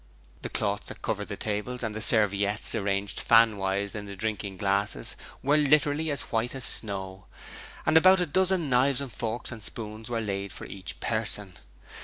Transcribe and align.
The 0.41 0.49
cloths 0.49 0.87
that 0.87 1.03
covered 1.03 1.27
the 1.27 1.37
tables 1.37 1.83
and 1.83 1.93
the 1.93 2.01
serviettes, 2.01 2.73
arranged 2.73 3.19
fanwise 3.19 3.93
in 3.93 4.07
the 4.07 4.15
drinking 4.15 4.57
glasses, 4.57 5.15
were 5.43 5.57
literally 5.57 6.09
as 6.09 6.21
white 6.23 6.55
as 6.55 6.65
snow, 6.65 7.27
and 7.85 7.95
about 7.95 8.19
a 8.19 8.25
dozen 8.25 8.67
knives 8.67 8.99
and 8.99 9.11
forks 9.13 9.51
and 9.51 9.61
spoons 9.61 10.09
were 10.09 10.19
laid 10.19 10.51
for 10.51 10.65
each 10.65 10.99
person. 11.01 11.53